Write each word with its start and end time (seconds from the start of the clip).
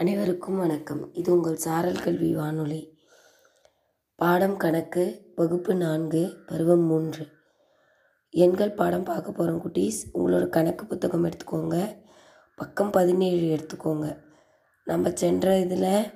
அனைவருக்கும் 0.00 0.58
வணக்கம். 0.58 1.14
இது 1.14 1.32
உங்கள் 1.32 1.56
சாரல் 1.56 2.02
கல்வி 2.02 2.34
வானொலி. 2.34 2.98
பாடம் 4.14 4.56
கணக்கு 4.56 5.32
வகுப்பு 5.36 5.74
நான்கு 5.74 6.36
பருவம் 6.46 6.80
மூன்று. 6.80 7.26
எண்கள் 8.30 8.72
பாடம் 8.72 9.02
பார்க்க 9.02 9.32
போகிறோம் 9.32 9.60
குட்டீஸ். 9.64 9.98
உங்களோட 10.14 10.48
கணக்கு 10.48 10.86
புத்தகம் 10.86 11.24
எடுத்துக்கோங்க. 11.24 11.96
பக்கம் 12.56 12.90
பதினேழு 12.90 13.56
எடுத்துக்கோங்க. 13.56 14.22
நம்ம 14.84 15.10
சென்ற 15.14 15.58
இதில் 15.58 16.12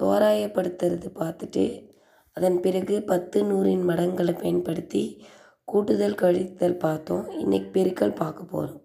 தோராயப்படுத்துறது 0.00 1.10
பார்த்துட்டு 1.14 1.90
அதன் 2.32 2.60
பிறகு 2.60 3.02
பத்து 3.02 3.44
நூறின் 3.44 3.86
மடங்களை 3.88 4.40
பயன்படுத்தி 4.40 5.24
கூட்டுதல் 5.64 6.14
கழித்தல் 6.14 6.78
பார்த்தோம். 6.78 7.30
இன்றைக்கி 7.30 7.70
பெருக்கல் 7.78 8.14
பார்க்க 8.14 8.44
போகிறோம் 8.44 8.82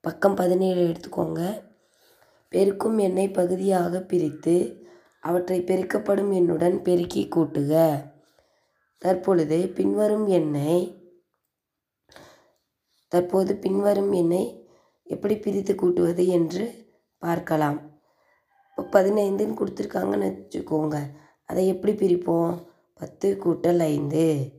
பக்கம் 0.00 0.34
பதினேழு 0.34 0.92
எடுத்துக்கோங்க. 0.92 1.72
பெருக்கும் 2.54 2.98
எண்ணை 2.98 3.30
பகுதியாக 3.30 4.00
பிரித்து 4.00 4.54
அவற்றை 5.20 5.58
பெருக்கப்படும் 5.60 6.30
எண்ணுடன் 6.38 6.76
பெருக்கி 6.82 7.28
கூட்டுக. 7.28 7.72
தற்பொழுது 8.98 9.68
பின்வரும் 9.68 10.26
எண்ணை 10.26 10.76
தற்போது 13.08 13.56
பின்வரும் 13.56 14.12
எண்ணை 14.12 14.42
எப்படி 15.04 15.36
பிரித்து 15.38 15.74
கூட்டுவது 15.74 16.26
என்று 16.26 16.64
பார்க்கலாம். 17.18 17.78
இப்போ 18.76 19.02
பதினைந்துன்னு 19.02 19.58
கொடுத்துருக்காங்கன்னு 19.58 20.28
வச்சுக்கோங்க. 20.30 20.96
அதை 21.44 21.66
எப்படி 21.66 21.92
பிரிப்போம்? 21.92 22.52
பத்து 22.94 23.28
கூட்டல் 23.44 23.78
ஐந்து. 23.78 24.52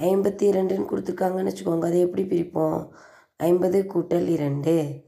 ஐம்பத்தி 0.00 0.44
இரண்டுன்னு 0.52 0.88
கொடுத்துருக்காங்கன்னு 0.90 1.50
வச்சுக்கோங்க. 1.50 1.84
அதை 1.84 2.00
எப்படி 2.00 2.24
பிரிப்போம்? 2.24 2.88
ஐம்பது 3.36 3.78
கூட்டல் 3.94 4.26
இரண்டு. 4.26 5.04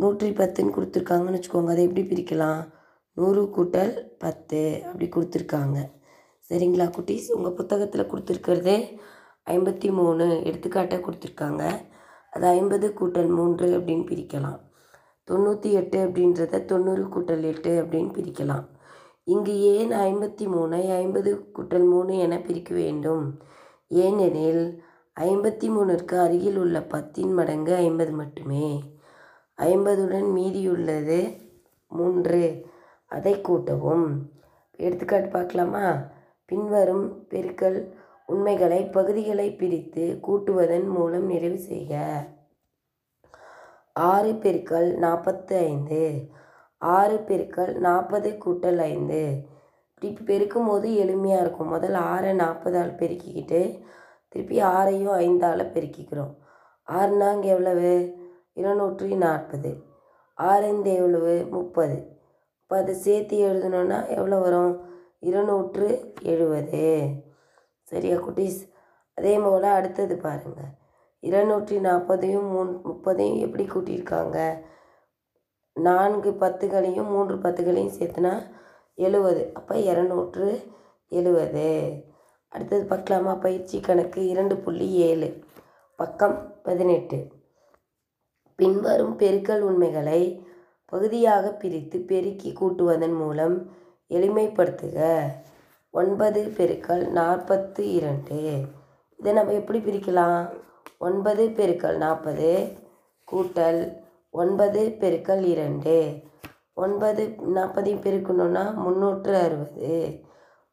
நூற்றி 0.00 0.28
பத்துன்னு 0.30 0.74
கொடுத்துருக்காங்கன்னு 0.76 1.38
வச்சுக்கோங்க. 1.38 1.70
அதை 1.74 1.82
எப்படி 1.88 2.02
பிரிக்கலாம்? 2.10 2.60
நூறு 3.18 3.42
கூட்டல் 3.56 3.94
பத்து. 4.18 4.60
அப்படி 4.86 5.06
கொடுத்துருக்காங்க. 5.08 5.78
சரிங்களா 6.48 6.86
குட்டீஸ்? 6.96 7.28
உங்கள் 7.36 7.58
புத்தகத்தில் 7.60 8.10
கொடுத்துருக்கிறது 8.12 8.74
ஐம்பத்தி 9.50 9.88
மூணு 9.98 10.26
எடுத்துக்காட்டாக 10.44 11.02
கொடுத்துருக்காங்க. 11.06 11.62
அது 12.30 12.46
ஐம்பது 12.46 12.88
கூட்டல் 13.00 13.30
மூன்று 13.36 13.68
அப்படின்னு 13.78 14.04
பிரிக்கலாம். 14.10 14.58
தொண்ணூற்றி 15.30 15.70
எட்டு 15.72 15.98
அப்படின்றத 16.06 16.64
தொண்ணூறு 16.64 17.02
கூட்டல் 17.04 17.42
எட்டு 17.42 17.72
அப்படின்னு 17.82 18.10
பிரிக்கலாம். 18.16 18.66
இங்கு 19.24 19.54
ஏன் 19.74 19.90
ஐம்பத்தி 19.90 20.44
மூணை 20.54 20.80
ஐம்பது 20.96 21.30
கூட்டல் 21.56 21.86
மூணு 21.88 22.12
என 22.18 22.38
பிரிக்க 22.40 22.70
வேண்டும்? 22.74 23.26
ஏனெனில் 23.88 24.64
ஐம்பத்தி 25.20 25.68
மூணுக்கு 25.76 26.16
அருகில் 26.24 26.58
உள்ள 26.58 26.78
பத்தின் 26.90 27.32
மடங்கு 27.32 27.74
ஐம்பது 27.74 28.12
மட்டுமே. 28.12 28.66
ஐம்பதுடன் 29.60 30.28
மீதியுள்ளது 30.36 31.40
மூன்று. 31.88 32.66
அதை 33.06 33.34
கூட்டவும். 33.34 34.18
எடுத்துக்காட்டு 34.76 35.28
பார்க்கலாமா? 35.28 35.96
பின்வரும் 36.44 37.26
பெருக்கல் 37.30 37.92
உண்மைகளை 38.26 38.84
பகுதிகளை 38.84 39.54
பிரித்து 39.54 40.18
கூட்டுவதன் 40.22 40.88
மூலம் 40.88 41.26
நிறைவு 41.26 41.58
செய்க. 41.58 42.24
ஆறு 43.92 44.32
பெருக்கல் 44.32 44.96
நாற்பத்து 44.96 45.56
ஐந்து. 45.56 46.28
ஆறு 46.78 47.24
பெருக்கல் 47.28 47.74
நாற்பது 47.74 48.38
கூட்டல் 48.46 48.78
ஐந்து. 48.78 49.46
இப்படி 49.94 50.12
பெருக்கும் 50.12 50.66
போது 50.66 50.90
எளிமையாக 50.90 51.40
இருக்கும். 51.40 51.72
முதல்ல 51.72 51.96
ஆறை 51.96 52.34
நாற்பதால் 52.34 52.94
பெருக்கிக்கிட்டு 52.94 53.82
திருப்பி 54.28 54.62
ஆறையும் 54.62 55.10
ஐந்தால் 55.10 55.72
பெருக்கிக்கிறோம். 55.72 56.36
ஆறுனாங்க 56.86 57.42
எவ்வளவு? 57.42 58.18
இருநூற்றி 58.60 59.10
நாற்பது 59.24 59.70
ஆறைந்து 60.38 60.90
எவ்வளவு 61.00 61.34
முப்பது 61.56 61.98
இப்போ 62.62 62.74
அதை 62.82 62.94
சேர்த்து 63.04 63.36
எழுதணுன்னா 63.46 63.98
எவ்வளோ 64.16 64.38
வரும்? 64.44 64.74
இருநூற்று 65.28 65.86
எழுபது 66.32 66.82
சரியா 67.90 68.16
குட்டீஸ்? 68.16 68.60
அதே 69.18 69.32
போல் 69.38 69.66
அடுத்தது 69.78 70.14
பாருங்கள் 70.16 70.70
இருநூற்றி 71.22 71.76
நாற்பதையும் 71.86 72.46
மூணு 72.52 72.70
முப்பதையும் 72.88 73.40
எப்படி 73.44 73.64
கூட்டியிருக்காங்க? 73.68 74.38
நான்கு 75.76 76.30
பத்துகளையும் 76.42 77.10
மூன்று 77.14 77.36
பத்துகளையும் 77.36 77.96
சேர்த்துனா 77.98 78.32
எழுபது 79.06 79.42
அப்போ 79.58 79.74
இரநூற்று 79.90 80.46
எழுபது 81.18 81.66
அடுத்தது 82.52 82.84
பார்க்கலாமா? 82.86 83.34
பயிற்சி 83.44 83.76
கணக்கு 83.80 84.20
இரண்டு 84.32 84.56
புள்ளி 84.64 84.88
ஏழு. 85.08 85.28
பக்கம் 85.98 86.38
பதினெட்டு. 86.62 87.18
பின்வரும் 88.60 89.18
பெருக்கல் 89.18 89.60
உண்மைகளை 89.60 90.46
பகுதியாக 90.84 91.50
பிரித்து 91.50 91.98
பெருக்கி 91.98 92.52
கூட்டுவதன் 92.52 93.16
மூலம் 93.16 93.70
எளிமைப்படுத்துக. 94.10 95.22
ஒன்பது 95.90 96.52
பெருக்கல் 96.56 97.08
நாற்பத்து 97.08 97.92
இரண்டு. 97.92 98.64
இதை 99.16 99.32
நம்ம 99.32 99.52
எப்படி 99.52 99.78
பிரிக்கலாம்? 99.78 100.60
ஒன்பது 100.98 101.48
பெருக்கல் 101.48 101.96
நாற்பது 101.96 102.72
கூட்டல் 103.32 103.96
ஒன்பது 104.30 104.96
பெருக்கல் 105.00 105.42
இரண்டு. 105.42 106.20
ஒன்பது 106.74 107.34
நாற்பதையும் 107.54 108.04
பெருக்கணுன்னா 108.04 108.74
முந்நூற்று 108.74 109.34
அறுபது. 109.36 110.20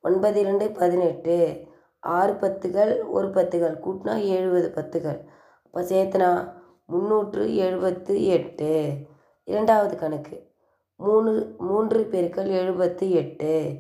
ஒன்பது 0.02 0.40
இரண்டு 0.40 0.72
பதினெட்டு. 0.72 1.64
ஆறு 2.00 2.34
பத்துகள் 2.34 3.09
ஒரு 3.09 3.28
பத்துகள் 3.28 3.81
கூட்டினா 3.86 4.25
எழுபது 4.25 4.72
பத்துகள். 4.75 5.19
அப்போ 5.66 5.81
சேர்த்துனா 5.81 6.56
முந்நூற்று 6.92 7.56
எழுபத்து 7.56 8.25
எட்டு. 8.25 8.96
இரண்டாவது 9.44 9.98
கணக்கு. 9.98 10.48
மூணு 10.96 11.56
மூன்று 11.58 12.08
பெருக்கல் 12.12 12.48
எழுபத்து 12.48 13.12
எட்டு. 13.12 13.78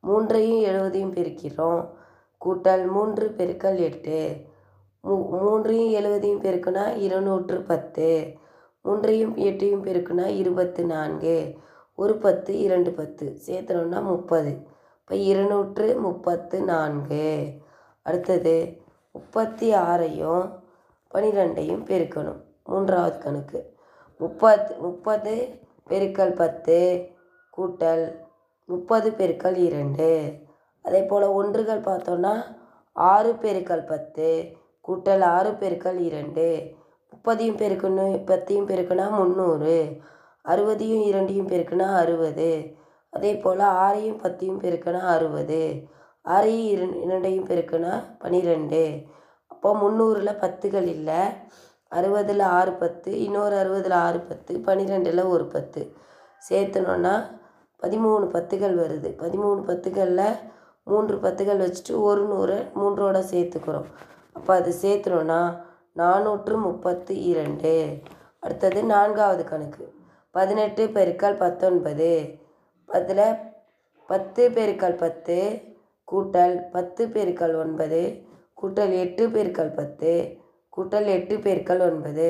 மூன்றையும் 0.00 0.74
எழுபதையும் 0.74 1.12
பெருக்கிறோம். 1.12 1.88
கூட்டல் 2.44 2.90
மூன்று 2.90 3.34
பெருக்கல் 3.38 3.78
எட்டு. 3.78 4.40
மூ 5.02 5.28
மூன்றையும் 5.28 6.04
எழுபதையும் 6.04 6.42
பெருக்குனா 6.44 6.96
இருநூற்று 6.96 7.62
பத்து. 7.62 8.34
மூன்றையும் 8.80 9.36
எட்டையும் 9.36 9.84
பெருக்குனா 9.84 10.26
இருபத்து 10.26 10.84
நான்கு. 10.84 11.54
ஒரு 11.94 12.16
பத்து 12.16 12.58
இரண்டு 12.58 12.90
பத்து. 12.90 13.38
சேர்த்தணுன்னா 13.46 14.02
முப்பது. 14.02 14.66
இப்போ 15.00 15.16
இருநூற்று 15.16 15.98
முப்பத்து 16.00 16.62
நான்கு. 16.62 17.50
அடுத்தது 18.02 18.82
முப்பத்தி 19.12 19.74
ஆறையும் 19.74 20.57
பனிரெண்டையும் 21.14 21.84
பெருக்கணும். 21.84 22.40
மூன்றாவது 22.64 23.18
கணக்கு. 23.18 23.76
முப்பத்து 24.18 24.76
முப்பது 24.76 25.60
பெருக்கல் 25.88 26.34
பத்து 26.34 27.08
கூட்டல் 27.56 28.18
முப்பது 28.64 29.10
பெருக்கல் 29.10 29.56
இரண்டு. 29.56 30.32
அதே 30.82 31.02
போல் 31.02 31.22
ஒன்றுகள் 31.22 31.80
பார்த்தோன்னா 31.80 32.56
ஆறு 32.92 33.32
பெருக்கல் 33.32 33.86
பத்து 33.86 34.56
கூட்டல் 34.88 35.22
ஆறு 35.22 35.50
பெருக்கல் 35.50 35.98
இரண்டு. 35.98 36.74
முப்பதையும் 37.10 37.56
பெருக்கணும் 37.56 38.16
பத்தையும் 38.24 38.68
பெருக்குனா 38.70 39.10
முந்நூறு 39.10 40.00
அறுபதையும் 40.44 41.04
இரண்டையும் 41.04 41.48
பெருக்குனா 41.48 41.94
அறுபது. 41.94 42.74
அதே 43.10 43.36
போல் 43.36 43.58
ஆறையும் 43.58 44.20
பத்தையும் 44.22 44.60
பெருக்குனா 44.62 45.00
அறுபது. 45.00 45.82
ஆறையும் 46.24 46.68
இரண் 46.68 47.02
இரண்டையும் 47.02 47.46
பெருக்குனா 47.46 48.02
பன்னிரெண்டு 48.18 49.02
அப்போ 49.60 49.76
முந்நூறில் 49.76 50.38
பத்துகள் 50.38 50.86
இல்லை. 50.86 51.20
அறுபதில் 51.88 52.42
ஆறு 52.42 52.72
பத்து 52.72 53.22
இன்னொரு 53.22 53.56
அறுபதில் 53.56 53.92
ஆறு 53.92 54.20
பத்து 54.20 54.58
பன்னிரெண்டில் 54.58 55.28
ஒரு 55.28 55.46
பத்து. 55.46 55.92
சேர்த்துனோன்னா 56.48 57.14
பதிமூணு 57.82 58.26
பத்துகள் 58.34 58.74
வருது. 58.82 59.08
பதிமூணு 59.22 59.60
பத்துகளில் 59.68 60.38
மூன்று 60.84 61.16
பத்துகள் 61.16 61.62
வச்சுட்டு 61.64 62.00
ஒரு 62.00 62.22
நூறு 62.24 62.70
மூன்றோட 62.74 63.22
சேர்த்துக்கிறோம். 63.30 63.88
அப்போ 64.32 64.54
அது 64.54 64.74
சேர்த்துனோன்னா 64.82 65.62
நானூற்று 65.96 66.60
முப்பத்து 66.60 67.22
இரண்டு. 67.22 67.98
அடுத்தது 68.40 68.84
நான்காவது 68.84 69.44
கணக்கு. 69.44 69.94
பதினெட்டு 70.30 70.86
பெருக்கால் 70.86 71.36
பத்தொன்பது. 71.36 72.38
அதில் 72.86 73.34
பத்து 74.06 74.50
பெருக்கால் 74.50 74.96
பத்து 74.96 75.60
கூட்டல் 76.12 76.70
பத்து 76.70 77.06
பெருக்கல் 77.06 77.56
ஒன்பது. 77.60 78.26
கூட்டல் 78.62 78.92
எட்டு 78.98 79.30
பேருக்கள் 79.30 79.70
பத்து 79.70 80.36
கூட்டல் 80.76 81.06
எட்டு 81.06 81.36
பெருக்கால் 81.36 81.80
ஒன்பது 81.80 82.28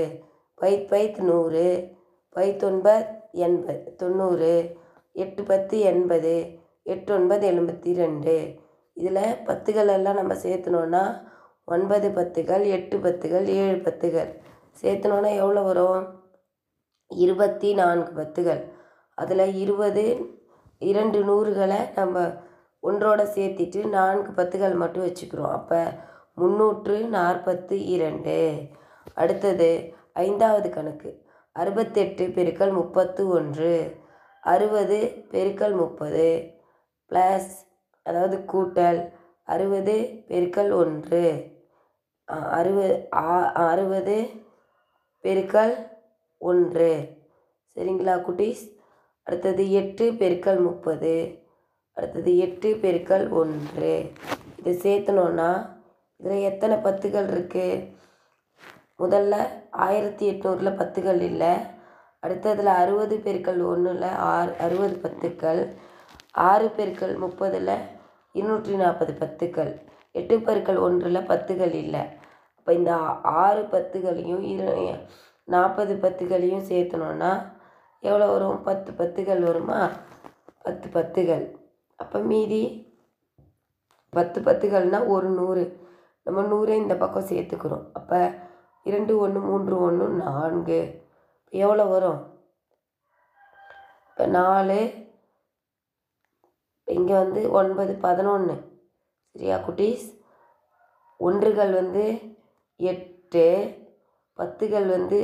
பைத் 0.61 0.87
பைத் 0.91 1.19
நூறு 1.19 1.97
பைத்தொன்பது 2.37 3.07
எண்பது 3.33 3.95
தொண்ணூறு 3.97 4.77
எட்டு 5.13 5.43
பத்து 5.43 5.79
எண்பது 5.81 6.35
எட்டு 6.83 7.15
ஒன்பது 7.15 7.51
எழுபத்தி 7.51 7.95
ரெண்டு. 7.95 8.55
இதில் 8.95 9.37
பத்துகள் 9.47 9.89
எல்லாம் 9.89 10.15
நம்ம 10.15 10.35
சேர்த்துனோன்னா 10.35 11.03
ஒன்பது 11.65 12.09
பத்துகள் 12.09 12.65
எட்டு 12.67 12.99
பத்துகள் 12.99 13.45
ஏழு 13.45 13.77
பத்துகள். 13.77 14.31
சேர்த்துனோன்னா 14.83 15.31
எவ்வளோ 15.35 15.63
வரும்? 15.63 16.07
இருபத்தி 17.09 17.75
நான்கு 17.75 18.13
பத்துகள். 18.23 18.63
அதில் 19.15 19.55
இருபது 19.55 20.05
இரண்டு 20.79 21.19
நூறுகளை 21.25 21.81
நம்ம 21.95 22.21
ஒன்றோட 22.83 23.21
சேர்த்திட்டு 23.37 23.89
நான்கு 23.89 24.43
பத்துகள் 24.43 24.75
மட்டும் 24.75 25.07
வச்சுக்கிறோம். 25.07 25.57
அப்போ 25.61 25.81
முந்நூற்று 26.39 26.97
நாற்பத்து 27.17 27.77
இரண்டு. 27.95 28.37
அடுத்தது 29.15 29.69
ஐந்தாவது 30.25 30.69
கணக்கு. 30.71 31.11
அறுபத்தெட்டு 31.57 32.25
பெருக்கல் 32.37 32.73
முப்பத்து 32.73 33.23
ஒன்று 33.29 33.73
அறுபது 34.43 34.99
பெருக்கல் 35.31 35.77
முப்பது 35.77 36.27
ப்ளஸ் 37.11 37.53
அதாவது 38.03 38.37
கூட்டல் 38.53 39.01
அறுபது 39.45 39.95
பெருக்கல் 40.29 40.73
ஒன்று. 40.73 41.23
அறுபது 42.59 42.89
அறுபது 43.69 44.17
பெருக்கல் 45.23 45.75
ஒன்று. 46.39 46.93
சரிங்களா 47.75 48.15
குட்டீஸ்? 48.27 48.65
அடுத்தது 49.23 49.65
எட்டு 49.73 50.05
பெருக்கல் 50.21 50.61
முப்பது. 50.63 51.15
அடுத்தது 51.95 52.33
எட்டு 52.39 52.69
பெருக்கல் 52.83 53.27
ஒன்று. 53.41 53.93
இதை 54.63 54.75
சேர்த்தனோன்னா 54.85 55.51
இதில் 56.21 56.47
எத்தனை 56.51 56.77
பத்துகள் 56.77 57.29
இருக்குது 57.35 57.97
முதல்ல 58.99 59.35
ஆயிரத்தி 59.71 60.25
எட்நூறில் 60.31 60.79
பத்துகள் 60.81 61.21
இல்லை. 61.21 61.53
அடுத்ததில் 62.21 62.71
அறுபது 62.81 63.17
பெருக்கல் 63.17 63.61
ஒன்றில் 63.65 64.09
ஆறு 64.33 64.53
அறுபது 64.59 64.97
பத்துக்கள். 65.03 65.61
ஆறு 66.33 66.73
பெருக்கல் 66.77 67.15
முப்பதில் 67.25 67.75
இருநூற்றி 68.33 68.75
நாற்பது 68.75 69.13
பத்துக்கள். 69.21 69.73
எட்டு 70.13 70.37
பெருக்கல் 70.39 70.81
ஒன்றில் 70.87 71.29
பத்துகள் 71.31 71.75
இல்லை. 71.75 72.03
அப்போ 72.57 72.73
இந்த 72.73 72.93
ஆறு 73.45 73.63
பத்துகளையும் 73.63 74.43
இரு 74.43 74.73
நாற்பது 75.45 75.95
பத்துகளையும் 75.95 76.67
சேர்த்தனோன்னா 76.71 77.31
எவ்வளோ 78.03 78.27
வரும்? 78.27 78.63
பத்து 78.63 78.91
பத்துகள் 78.93 79.41
வருமா? 79.41 79.79
பத்து 80.63 80.89
பத்துகள். 80.89 81.45
அப்போ 81.97 82.19
மீதி 82.19 82.63
பத்து 84.11 84.41
பத்துகள்னால் 84.41 85.07
ஒரு 85.07 85.29
நூறு. 85.29 85.65
நம்ம 86.29 86.41
நூறை 86.49 86.75
இந்த 86.83 86.95
பக்கம் 87.03 87.29
சேர்த்துக்கிறோம் 87.29 87.85
அப்போ 87.99 88.19
இரண்டு 88.89 89.13
ஒன்று 89.25 89.41
மூன்று 89.49 89.75
ஒன்று 89.87 90.07
நான்கு. 90.23 90.81
எவ்வளோ 91.63 91.85
வரும்? 91.93 92.21
இப்போ 94.09 94.25
நாலு 94.37 94.79
இங்கே 96.89 97.15
வந்து 97.23 97.41
ஒன்பது 97.61 97.93
பதினொன்று 98.05 98.55
சரியா 99.35 99.57
குட்டீஸ்? 99.67 100.07
ஒன்றுகள் 101.27 101.73
வந்து 101.81 102.05
எட்டு 102.81 103.47
பத்துகள் 104.39 104.87
வந்து 104.97 105.19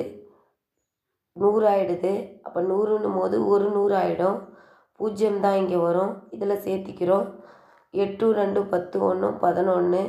நூறு 1.37 1.65
ஆயிடுது 1.75 2.15
அப்போ 2.47 2.61
நூறுன்னும் 2.73 3.19
போது 3.21 3.37
ஒரு 3.53 3.69
நூறு 3.77 3.95
ஆகிடும் 4.03 4.39
பூஜ்ஜியம் 5.01 5.41
தான் 5.45 5.61
இங்கே 5.63 5.79
வரும். 5.89 6.13
இதில் 6.35 6.63
சேர்த்திக்கிறோம். 6.67 7.27
எட்டு 8.05 8.27
ரெண்டு 8.43 8.61
பத்து 8.73 8.97
ஒன்று 9.09 9.29
பதினொன்று 9.47 10.03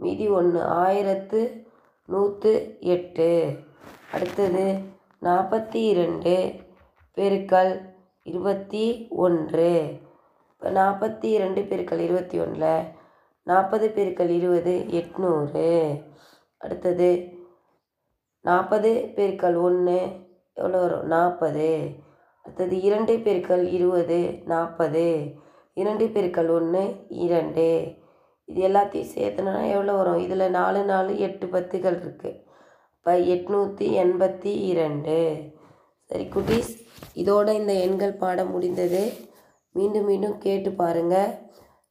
மீதி 0.00 0.28
ஒன்று 0.28 0.62
ஆயிரத்து 0.62 1.66
நூற்று 2.04 2.76
எட்டு. 2.80 3.56
அடுத்தது 4.12 4.78
நாற்பத்தி 5.22 5.74
இரண்டு 5.74 6.52
பெருக்கல் 7.16 7.94
இருபத்தி 8.22 9.06
ஒன்று. 9.10 9.98
இப்போ 10.52 10.70
நாற்பத்தி 10.70 11.24
இரண்டு 11.24 11.60
பெருக்கல் 11.60 11.98
இருபத்தி 11.98 12.38
ஒன்றில் 12.38 12.82
நாற்பது 13.42 13.92
பெருக்கல் 13.94 14.28
இருபது 14.28 14.84
எட்நூறு. 14.90 16.02
அடுத்தது 16.58 17.38
நாற்பது 18.40 19.12
பெருக்கல் 19.16 19.56
ஒன்று 19.56 20.00
எவ்வளோ 20.52 20.78
வரும்? 20.78 21.06
நாற்பது. 21.06 21.94
அடுத்தது 22.42 22.80
இரண்டு 22.80 23.16
பெருக்கல் 23.16 23.72
இருபது 23.72 24.38
நாற்பது. 24.44 25.34
இரண்டு 25.74 26.06
பெருக்கல் 26.06 26.50
ஒன்று 26.50 27.04
இரண்டு. 27.08 27.98
இது 28.50 28.60
எல்லாத்தையும் 28.68 29.12
சேர்த்துனா 29.16 29.54
எவ்வளோ 29.74 29.94
வரும்? 29.98 30.22
இதில் 30.24 30.54
நாலு 30.58 30.80
நாலு 30.92 31.12
எட்டு 31.26 31.46
பத்துகள் 31.54 31.98
இருக்குது 32.02 32.38
இப்போ 32.96 33.12
எட்நூற்றி 33.34 33.86
எண்பத்தி 34.02 34.52
இரண்டு. 34.70 35.18
சரி 36.10 36.24
குட்டீஸ் 36.34 36.72
இதோட 37.20 37.48
இந்த 37.60 37.72
எண்கள் 37.86 38.20
பாடம் 38.22 38.52
முடிந்தது. 38.54 39.02
மீண்டும் 39.74 40.08
மீண்டும் 40.10 40.38
கேட்டு 40.46 40.70
பாருங்கள் 40.80 41.34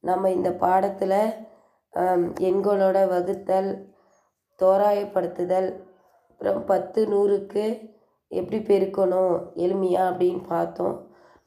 நம்ம 0.09 0.31
இந்த 0.37 0.49
பாடத்தில் 0.63 1.19
எண்களோட 2.49 2.97
வகுத்தல் 3.13 3.69
தோராயப்படுத்துதல் 4.59 5.69
அப்புறம் 6.29 6.59
பத்து 6.71 6.99
நூறுக்கு 7.11 7.63
எப்படி 8.31 8.59
பெருக்கணும் 8.69 9.33
எளிமையாக 9.65 10.09
அப்படின்னு 10.11 10.43
பார்த்தோம். 10.53 10.95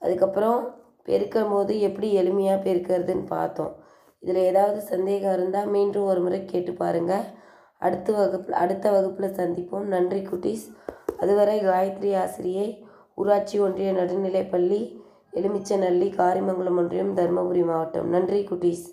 அதுக்கப்புறம் 0.02 0.60
பெருக்கும் 1.08 1.52
போது 1.52 1.72
எப்படி 1.88 2.08
எளிமையாக 2.20 2.64
பெருக்கிறதுன்னு 2.66 3.26
பார்த்தோம். 3.36 3.72
இதில் 4.22 4.40
ஏதாவது 4.50 4.80
சந்தேகம் 4.80 5.32
இருந்தால் 5.32 5.70
மீண்டும் 5.74 6.08
ஒரு 6.10 6.20
முறை 6.20 6.40
கேட்டு 6.44 6.72
பாருங்கள் 6.72 7.24
அடுத்த 7.78 8.08
வகுப்பில் 8.12 8.58
அடுத்த 8.62 8.86
வகுப்பில் 8.90 9.36
சந்திப்போம். 9.40 9.86
நன்றி 9.94 10.20
குட்டீஸ். 10.26 10.66
அதுவரை 11.18 11.56
காயத்ரி 11.66 12.10
ஆசிரியை 12.22 12.68
ஊராட்சி 13.14 13.56
ஒன்றிய 13.58 13.92
நடுநிலைப்பள்ளி 13.92 14.80
எலுமிச்சநல்லி 15.32 16.08
காரிமங்கலம் 16.20 16.78
ஒன்றியம் 16.82 17.16
தருமபுரி 17.16 17.62
மாவட்டம். 17.64 18.08
நன்றி 18.08 18.40
குட்டீஸ். 18.50 18.84